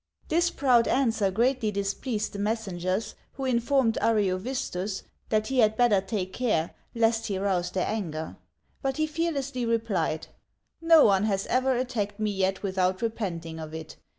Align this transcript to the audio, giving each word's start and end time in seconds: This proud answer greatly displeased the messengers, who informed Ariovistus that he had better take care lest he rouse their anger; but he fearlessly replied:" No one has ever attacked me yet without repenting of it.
This 0.29 0.49
proud 0.49 0.87
answer 0.87 1.29
greatly 1.29 1.69
displeased 1.69 2.33
the 2.33 2.39
messengers, 2.39 3.13
who 3.33 3.45
informed 3.45 3.99
Ariovistus 4.01 5.03
that 5.29 5.45
he 5.45 5.59
had 5.59 5.77
better 5.77 6.01
take 6.01 6.33
care 6.33 6.71
lest 6.95 7.27
he 7.27 7.37
rouse 7.37 7.69
their 7.69 7.85
anger; 7.85 8.35
but 8.81 8.97
he 8.97 9.05
fearlessly 9.05 9.63
replied:" 9.63 10.25
No 10.81 11.05
one 11.05 11.25
has 11.25 11.45
ever 11.45 11.75
attacked 11.77 12.19
me 12.19 12.31
yet 12.31 12.63
without 12.63 13.03
repenting 13.03 13.59
of 13.59 13.75
it. 13.75 13.95